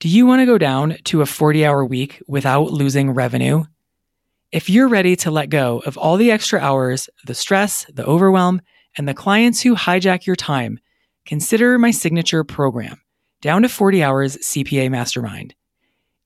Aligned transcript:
Do 0.00 0.08
you 0.08 0.26
want 0.26 0.40
to 0.42 0.46
go 0.46 0.58
down 0.58 0.96
to 1.06 1.22
a 1.22 1.26
40 1.26 1.66
hour 1.66 1.84
week 1.84 2.22
without 2.28 2.70
losing 2.70 3.10
revenue? 3.10 3.64
If 4.52 4.70
you're 4.70 4.86
ready 4.86 5.16
to 5.16 5.30
let 5.32 5.50
go 5.50 5.82
of 5.86 5.98
all 5.98 6.16
the 6.16 6.30
extra 6.30 6.60
hours, 6.60 7.10
the 7.26 7.34
stress, 7.34 7.84
the 7.92 8.06
overwhelm, 8.06 8.62
and 8.96 9.08
the 9.08 9.14
clients 9.14 9.60
who 9.60 9.74
hijack 9.74 10.24
your 10.24 10.36
time, 10.36 10.78
consider 11.26 11.76
my 11.80 11.90
signature 11.90 12.44
program, 12.44 13.00
Down 13.40 13.62
to 13.62 13.68
40 13.68 14.04
Hours 14.04 14.36
CPA 14.36 14.88
Mastermind. 14.88 15.56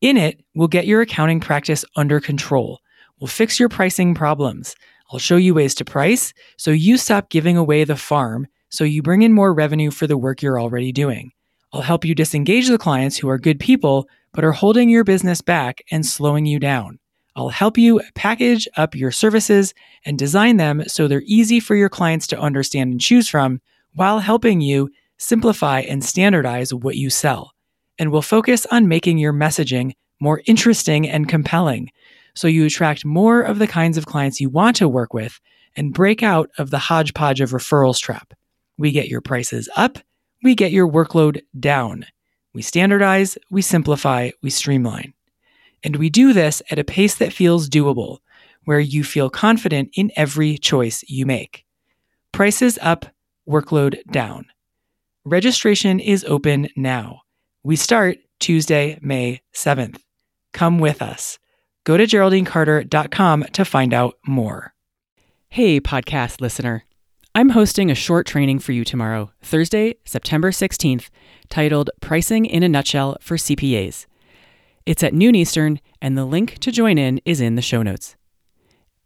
In 0.02 0.18
it, 0.18 0.44
we'll 0.54 0.68
get 0.68 0.86
your 0.86 1.00
accounting 1.00 1.40
practice 1.40 1.82
under 1.96 2.20
control. 2.20 2.78
We'll 3.20 3.28
fix 3.28 3.58
your 3.58 3.70
pricing 3.70 4.14
problems. 4.14 4.76
I'll 5.10 5.18
show 5.18 5.36
you 5.36 5.54
ways 5.54 5.74
to 5.76 5.84
price 5.86 6.34
so 6.58 6.72
you 6.72 6.98
stop 6.98 7.30
giving 7.30 7.56
away 7.56 7.84
the 7.84 7.96
farm 7.96 8.48
so 8.68 8.84
you 8.84 9.00
bring 9.00 9.22
in 9.22 9.32
more 9.32 9.54
revenue 9.54 9.90
for 9.90 10.06
the 10.06 10.18
work 10.18 10.42
you're 10.42 10.60
already 10.60 10.92
doing. 10.92 11.32
I'll 11.72 11.82
help 11.82 12.04
you 12.04 12.14
disengage 12.14 12.68
the 12.68 12.78
clients 12.78 13.16
who 13.16 13.28
are 13.28 13.38
good 13.38 13.58
people 13.58 14.08
but 14.34 14.44
are 14.44 14.52
holding 14.52 14.88
your 14.88 15.04
business 15.04 15.40
back 15.40 15.82
and 15.90 16.04
slowing 16.04 16.46
you 16.46 16.58
down. 16.58 16.98
I'll 17.34 17.48
help 17.48 17.78
you 17.78 18.00
package 18.14 18.68
up 18.76 18.94
your 18.94 19.10
services 19.10 19.72
and 20.04 20.18
design 20.18 20.58
them 20.58 20.84
so 20.86 21.08
they're 21.08 21.22
easy 21.24 21.60
for 21.60 21.74
your 21.74 21.88
clients 21.88 22.26
to 22.28 22.38
understand 22.38 22.92
and 22.92 23.00
choose 23.00 23.28
from 23.28 23.60
while 23.94 24.18
helping 24.18 24.60
you 24.60 24.90
simplify 25.18 25.80
and 25.80 26.04
standardize 26.04 26.74
what 26.74 26.96
you 26.96 27.08
sell. 27.08 27.52
And 27.98 28.12
we'll 28.12 28.22
focus 28.22 28.66
on 28.70 28.88
making 28.88 29.18
your 29.18 29.32
messaging 29.32 29.92
more 30.20 30.42
interesting 30.46 31.08
and 31.08 31.28
compelling 31.28 31.90
so 32.34 32.48
you 32.48 32.66
attract 32.66 33.04
more 33.04 33.42
of 33.42 33.58
the 33.58 33.66
kinds 33.66 33.96
of 33.96 34.06
clients 34.06 34.40
you 34.40 34.50
want 34.50 34.76
to 34.76 34.88
work 34.88 35.14
with 35.14 35.40
and 35.76 35.94
break 35.94 36.22
out 36.22 36.50
of 36.58 36.70
the 36.70 36.78
hodgepodge 36.78 37.40
of 37.40 37.50
referrals 37.50 37.98
trap. 37.98 38.34
We 38.78 38.90
get 38.90 39.08
your 39.08 39.20
prices 39.20 39.68
up 39.76 39.98
we 40.42 40.54
get 40.54 40.72
your 40.72 40.88
workload 40.88 41.40
down. 41.58 42.06
We 42.54 42.62
standardize, 42.62 43.38
we 43.50 43.62
simplify, 43.62 44.30
we 44.42 44.50
streamline. 44.50 45.14
And 45.84 45.96
we 45.96 46.10
do 46.10 46.32
this 46.32 46.62
at 46.70 46.78
a 46.78 46.84
pace 46.84 47.14
that 47.16 47.32
feels 47.32 47.68
doable, 47.68 48.18
where 48.64 48.80
you 48.80 49.02
feel 49.04 49.30
confident 49.30 49.90
in 49.94 50.12
every 50.16 50.58
choice 50.58 51.02
you 51.08 51.26
make. 51.26 51.64
Prices 52.32 52.78
up, 52.82 53.06
workload 53.48 54.02
down. 54.10 54.46
Registration 55.24 56.00
is 56.00 56.24
open 56.24 56.68
now. 56.76 57.22
We 57.62 57.76
start 57.76 58.18
Tuesday, 58.40 58.98
May 59.00 59.40
7th. 59.54 59.98
Come 60.52 60.78
with 60.78 61.00
us. 61.00 61.38
Go 61.84 61.96
to 61.96 62.04
GeraldineCarter.com 62.04 63.44
to 63.52 63.64
find 63.64 63.94
out 63.94 64.14
more. 64.26 64.74
Hey, 65.48 65.80
podcast 65.80 66.40
listener. 66.40 66.84
I'm 67.34 67.48
hosting 67.48 67.90
a 67.90 67.94
short 67.94 68.26
training 68.26 68.58
for 68.58 68.72
you 68.72 68.84
tomorrow, 68.84 69.30
Thursday, 69.40 69.94
September 70.04 70.50
16th, 70.50 71.08
titled 71.48 71.88
Pricing 72.02 72.44
in 72.44 72.62
a 72.62 72.68
Nutshell 72.68 73.16
for 73.22 73.38
CPAs. 73.38 74.04
It's 74.84 75.02
at 75.02 75.14
noon 75.14 75.34
Eastern, 75.34 75.80
and 76.02 76.18
the 76.18 76.26
link 76.26 76.58
to 76.58 76.70
join 76.70 76.98
in 76.98 77.22
is 77.24 77.40
in 77.40 77.54
the 77.54 77.62
show 77.62 77.82
notes. 77.82 78.16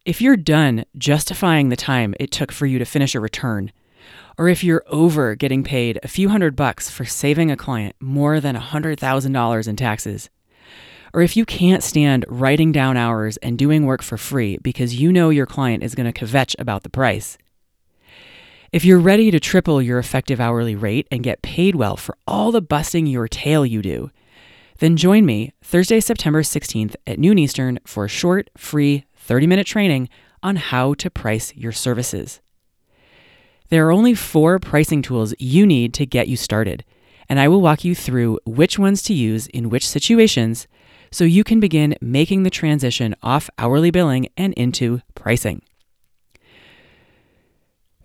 If 0.04 0.20
you're 0.20 0.36
done 0.36 0.84
justifying 0.98 1.68
the 1.68 1.76
time 1.76 2.16
it 2.18 2.32
took 2.32 2.50
for 2.50 2.66
you 2.66 2.80
to 2.80 2.84
finish 2.84 3.14
a 3.14 3.20
return, 3.20 3.70
or 4.36 4.48
if 4.48 4.64
you're 4.64 4.82
over 4.88 5.36
getting 5.36 5.62
paid 5.62 6.00
a 6.02 6.08
few 6.08 6.28
hundred 6.28 6.56
bucks 6.56 6.90
for 6.90 7.04
saving 7.04 7.52
a 7.52 7.56
client 7.56 7.94
more 8.00 8.40
than 8.40 8.56
$100,000 8.56 9.68
in 9.68 9.76
taxes, 9.76 10.30
or 11.14 11.22
if 11.22 11.36
you 11.36 11.44
can't 11.44 11.84
stand 11.84 12.24
writing 12.26 12.72
down 12.72 12.96
hours 12.96 13.36
and 13.36 13.56
doing 13.56 13.86
work 13.86 14.02
for 14.02 14.18
free 14.18 14.58
because 14.58 14.96
you 14.96 15.12
know 15.12 15.30
your 15.30 15.46
client 15.46 15.84
is 15.84 15.94
going 15.94 16.12
to 16.12 16.24
kvetch 16.24 16.56
about 16.58 16.82
the 16.82 16.90
price, 16.90 17.38
if 18.72 18.84
you're 18.84 18.98
ready 18.98 19.30
to 19.30 19.40
triple 19.40 19.80
your 19.80 19.98
effective 19.98 20.40
hourly 20.40 20.74
rate 20.74 21.06
and 21.10 21.22
get 21.22 21.42
paid 21.42 21.74
well 21.74 21.96
for 21.96 22.16
all 22.26 22.50
the 22.50 22.60
busting 22.60 23.06
your 23.06 23.28
tail 23.28 23.64
you 23.64 23.82
do, 23.82 24.10
then 24.78 24.96
join 24.96 25.24
me 25.24 25.52
Thursday, 25.62 26.00
September 26.00 26.42
16th 26.42 26.96
at 27.06 27.18
noon 27.18 27.38
Eastern 27.38 27.78
for 27.86 28.04
a 28.04 28.08
short, 28.08 28.50
free 28.56 29.04
30 29.16 29.46
minute 29.46 29.66
training 29.66 30.08
on 30.42 30.56
how 30.56 30.94
to 30.94 31.10
price 31.10 31.54
your 31.54 31.72
services. 31.72 32.40
There 33.68 33.86
are 33.86 33.92
only 33.92 34.14
four 34.14 34.58
pricing 34.58 35.02
tools 35.02 35.34
you 35.38 35.66
need 35.66 35.92
to 35.94 36.06
get 36.06 36.28
you 36.28 36.36
started, 36.36 36.84
and 37.28 37.40
I 37.40 37.48
will 37.48 37.60
walk 37.60 37.84
you 37.84 37.94
through 37.94 38.38
which 38.44 38.78
ones 38.78 39.02
to 39.04 39.14
use 39.14 39.48
in 39.48 39.70
which 39.70 39.88
situations 39.88 40.68
so 41.10 41.24
you 41.24 41.42
can 41.42 41.58
begin 41.58 41.96
making 42.00 42.42
the 42.42 42.50
transition 42.50 43.14
off 43.22 43.50
hourly 43.58 43.90
billing 43.90 44.28
and 44.36 44.52
into 44.54 45.00
pricing. 45.14 45.62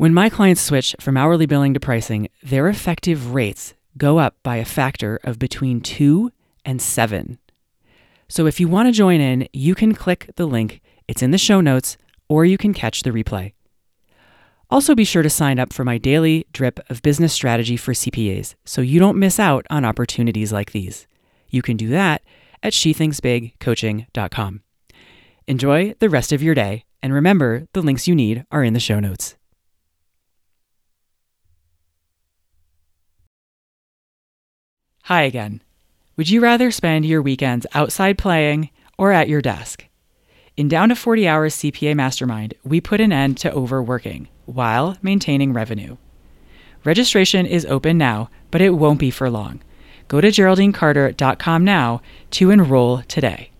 When 0.02 0.16
my 0.16 0.30
clients 0.30 0.64
switch 0.64 0.96
from 1.00 1.16
hourly 1.16 1.46
billing 1.46 1.76
to 1.76 1.80
pricing, 1.80 2.28
their 2.42 2.68
effective 2.68 3.36
rates 3.36 3.76
go 4.00 4.18
up 4.18 4.36
by 4.42 4.56
a 4.56 4.66
factor 4.66 5.20
of 5.24 5.38
between 5.38 5.80
2 5.80 6.32
and 6.66 6.82
7. 6.82 7.38
So 8.28 8.48
if 8.48 8.60
you 8.60 8.68
want 8.68 8.88
to 8.88 8.94
join 8.94 9.22
in, 9.22 9.48
you 9.54 9.76
can 9.76 9.94
click 9.94 10.32
the 10.38 10.48
link, 10.48 10.82
it's 11.08 11.22
in 11.22 11.30
the 11.30 11.38
show 11.38 11.62
notes, 11.62 11.98
or 12.28 12.46
you 12.46 12.58
can 12.58 12.74
catch 12.74 13.04
the 13.04 13.12
replay. 13.12 13.54
Also, 14.72 14.96
be 14.96 15.04
sure 15.04 15.22
to 15.22 15.30
sign 15.30 15.60
up 15.60 15.72
for 15.72 15.86
my 15.86 16.00
daily 16.00 16.48
drip 16.52 16.80
of 16.90 17.04
business 17.04 17.32
strategy 17.32 17.78
for 17.78 17.94
CPAs 17.94 18.56
so 18.66 18.82
you 18.82 19.00
don't 19.00 19.20
miss 19.20 19.40
out 19.40 19.68
on 19.70 19.86
opportunities 19.86 20.52
like 20.52 20.72
these. 20.72 21.06
You 21.50 21.62
can 21.62 21.78
do 21.78 21.90
that 21.90 22.24
at 22.64 22.74
shethinksbigcoaching.com. 22.74 24.62
Enjoy 25.46 25.94
the 26.00 26.10
rest 26.10 26.32
of 26.32 26.42
your 26.42 26.56
day, 26.56 26.86
and 27.04 27.14
remember 27.14 27.68
the 27.74 27.84
links 27.84 28.08
you 28.08 28.16
need 28.16 28.48
are 28.52 28.64
in 28.64 28.74
the 28.74 28.80
show 28.80 29.00
notes. 29.00 29.36
Hi 35.12 35.24
again. 35.24 35.62
Would 36.16 36.30
you 36.30 36.40
rather 36.40 36.72
spend 36.72 37.06
your 37.06 37.22
weekends 37.22 37.68
outside 37.74 38.18
playing 38.18 38.70
or 38.98 39.12
at 39.12 39.28
your 39.28 39.42
desk? 39.42 39.86
In 40.56 40.70
Down 40.70 40.88
to 40.88 40.96
40 40.96 41.28
Hours 41.28 41.58
CPA 41.58 41.98
Mastermind, 41.98 42.54
we 42.64 42.80
put 42.80 43.02
an 43.02 43.12
end 43.12 43.38
to 43.40 43.52
overworking 43.52 44.30
while 44.46 44.96
maintaining 45.02 45.52
revenue. 45.52 45.98
Registration 46.86 47.46
is 47.46 47.66
open 47.66 47.98
now, 47.98 48.30
but 48.52 48.62
it 48.62 48.70
won't 48.70 49.02
be 49.02 49.12
for 49.12 49.30
long. 49.30 49.60
Go 50.08 50.22
to 50.22 50.30
GeraldineCarter.com 50.30 51.66
now 51.66 52.02
to 52.30 52.50
enroll 52.50 53.02
today. 53.10 53.51